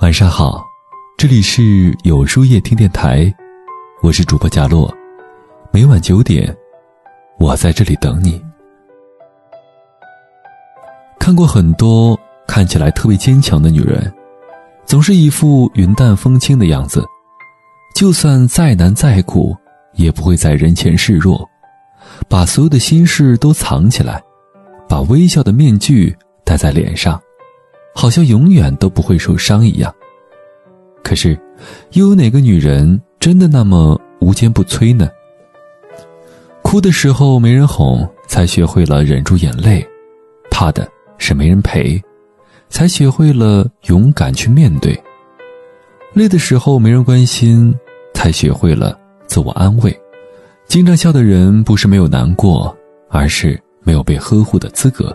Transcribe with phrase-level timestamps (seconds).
[0.00, 0.64] 晚上好，
[1.16, 3.34] 这里是有书夜听电台，
[4.00, 4.88] 我是主播佳洛，
[5.72, 6.56] 每晚九点，
[7.36, 8.40] 我在这里等你。
[11.18, 12.16] 看过很多
[12.46, 14.10] 看起来特别坚强的女人，
[14.86, 17.04] 总是一副云淡风轻的样子，
[17.96, 19.52] 就算再难再苦，
[19.94, 21.44] 也不会在人前示弱，
[22.28, 24.22] 把所有的心事都藏起来，
[24.88, 27.20] 把微笑的面具戴在脸上。
[28.00, 29.92] 好像永远都不会受伤一样。
[31.02, 31.36] 可是，
[31.94, 35.08] 又有哪个女人真的那么无坚不摧呢？
[36.62, 39.84] 哭的时候没人哄，才学会了忍住眼泪；
[40.48, 42.00] 怕的是没人陪，
[42.68, 44.94] 才学会了勇敢去面对；
[46.12, 47.74] 累的时候没人关心，
[48.14, 49.92] 才学会了自我安慰。
[50.68, 52.72] 经常笑的人，不是没有难过，
[53.08, 55.12] 而是没有被呵护的资格。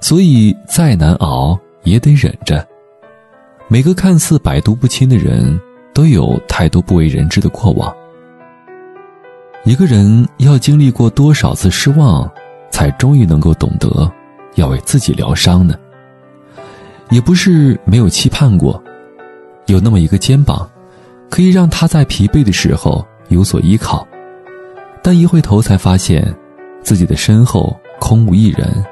[0.00, 1.58] 所以，再难熬。
[1.82, 2.66] 也得忍着。
[3.68, 5.60] 每个看似百毒不侵的人，
[5.92, 7.94] 都有太多不为人知的过往。
[9.64, 12.30] 一个人要经历过多少次失望，
[12.70, 14.10] 才终于能够懂得
[14.54, 15.74] 要为自己疗伤呢？
[17.10, 18.82] 也不是没有期盼过，
[19.66, 20.68] 有那么一个肩膀，
[21.28, 24.06] 可以让他在疲惫的时候有所依靠。
[25.02, 26.34] 但一回头才发现，
[26.82, 28.84] 自己的身后空无一人。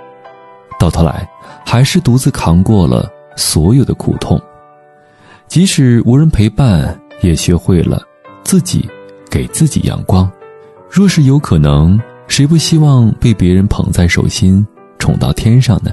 [0.79, 1.29] 到头来，
[1.65, 4.41] 还是独自扛过了所有的苦痛。
[5.49, 8.03] 即使无人陪伴，也学会了
[8.45, 8.89] 自己
[9.31, 10.31] 给自己阳光。
[10.91, 14.67] 若是有可能，谁不希望被别人捧在手心，
[14.99, 15.93] 宠到天上呢？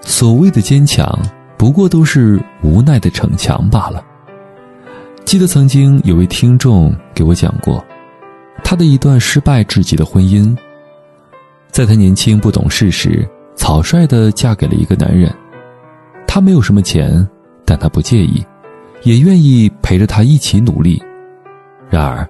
[0.00, 1.06] 所谓的坚强，
[1.56, 4.04] 不过都是无奈的逞强罢了。
[5.24, 7.82] 记得曾经有位听众给我讲过，
[8.64, 10.54] 他的一段失败至极的婚姻。
[11.70, 13.26] 在他年轻不懂事时。
[13.54, 15.32] 草率的嫁给了一个男人，
[16.26, 17.26] 他没有什么钱，
[17.64, 18.44] 但他不介意，
[19.02, 21.02] 也愿意陪着他一起努力。
[21.90, 22.28] 然而，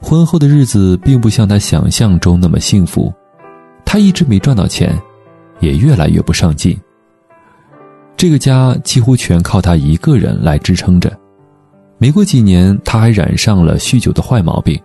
[0.00, 3.12] 婚后的日子并不像他想象中那么幸福，
[3.84, 5.00] 他一直没赚到钱，
[5.60, 6.78] 也越来越不上进。
[8.16, 11.16] 这个家几乎全靠他一个人来支撑着。
[11.98, 14.78] 没过几年，他还染上了酗酒的坏毛病，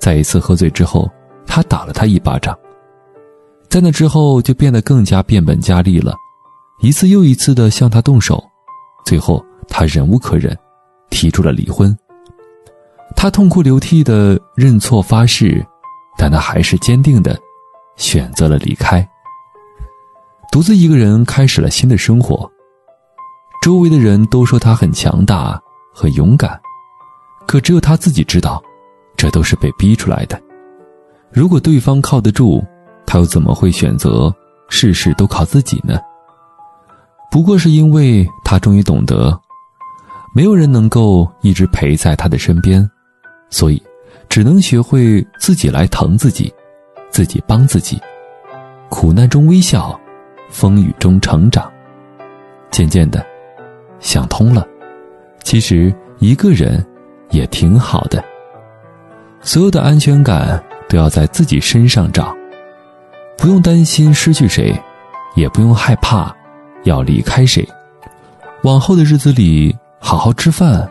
[0.00, 1.10] 在一次喝醉之后，
[1.46, 2.56] 他打了他一巴掌。
[3.68, 6.14] 在那之后，就变得更加变本加厉了，
[6.80, 8.42] 一次又一次的向他动手，
[9.04, 10.56] 最后他忍无可忍，
[11.10, 11.96] 提出了离婚。
[13.14, 15.64] 他痛哭流涕的认错发誓，
[16.18, 17.38] 但他还是坚定的
[17.96, 19.06] 选择了离开，
[20.52, 22.50] 独自一个人开始了新的生活。
[23.62, 25.60] 周围的人都说他很强大、
[25.92, 26.60] 很勇敢，
[27.46, 28.62] 可只有他自己知道，
[29.16, 30.40] 这都是被逼出来的。
[31.32, 32.64] 如果对方靠得住，
[33.06, 34.34] 他又怎么会选择
[34.68, 35.98] 事事都靠自己呢？
[37.30, 39.38] 不过是因为他终于懂得，
[40.34, 42.88] 没有人能够一直陪在他的身边，
[43.50, 43.82] 所以
[44.28, 46.52] 只能学会自己来疼自己，
[47.10, 48.00] 自己帮自己，
[48.88, 49.98] 苦难中微笑，
[50.50, 51.70] 风雨中成长。
[52.70, 53.24] 渐渐的，
[54.00, 54.66] 想通了，
[55.42, 56.84] 其实一个人
[57.30, 58.22] 也挺好的。
[59.40, 62.34] 所有的安全感都要在自己身上找。
[63.46, 64.74] 不用担心失去谁，
[65.36, 66.34] 也不用害怕
[66.82, 67.64] 要离开谁。
[68.64, 70.84] 往后的日子里，好好吃饭，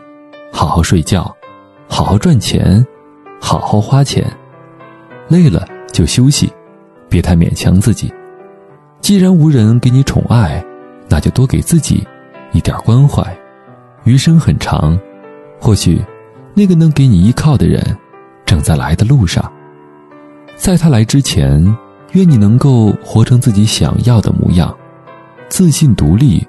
[0.50, 1.36] 好好睡觉，
[1.86, 2.82] 好好赚钱，
[3.38, 4.24] 好好花钱。
[5.28, 6.50] 累了就休息，
[7.10, 8.10] 别太勉强自己。
[9.02, 10.64] 既然无人给你宠爱，
[11.10, 12.08] 那就多给自己
[12.52, 13.22] 一点关怀。
[14.04, 14.98] 余生很长，
[15.60, 16.02] 或许
[16.54, 17.84] 那个能给你依靠的人
[18.46, 19.44] 正在来的路上，
[20.56, 21.62] 在他来之前。
[22.16, 24.74] 愿你能够活成自己想要的模样，
[25.50, 26.42] 自信、独立、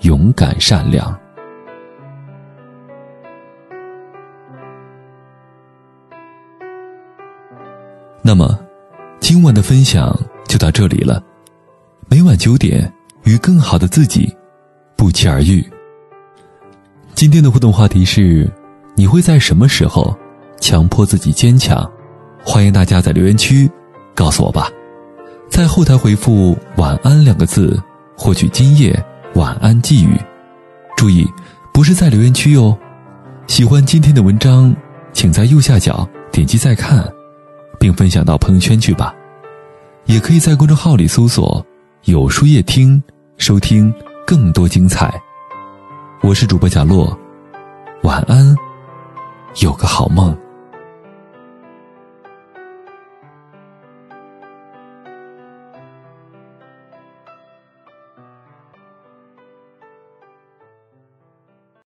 [0.00, 1.14] 勇敢、善良。
[8.22, 8.58] 那么，
[9.20, 10.18] 今晚的分享
[10.48, 11.22] 就到这里了。
[12.08, 12.90] 每晚九点，
[13.24, 14.34] 与更好的自己
[14.96, 15.62] 不期而遇。
[17.14, 18.50] 今天的互动话题是：
[18.94, 20.16] 你会在什么时候
[20.58, 21.86] 强迫自己坚强？
[22.42, 23.70] 欢迎大家在留言区
[24.14, 24.70] 告诉我吧。
[25.52, 27.78] 在后台回复“晚安”两个字，
[28.16, 28.90] 获取今夜
[29.34, 30.18] 晚安寄语。
[30.96, 31.28] 注意，
[31.74, 32.76] 不是在留言区哟。
[33.48, 34.74] 喜欢今天的文章，
[35.12, 37.06] 请在右下角点击再看，
[37.78, 39.14] 并分享到朋友圈去吧。
[40.06, 41.62] 也可以在公众号里搜索
[42.06, 43.00] “有书夜听”，
[43.36, 43.92] 收听
[44.26, 45.12] 更多精彩。
[46.22, 47.14] 我是主播贾洛，
[48.04, 48.56] 晚安，
[49.60, 50.34] 有个好梦。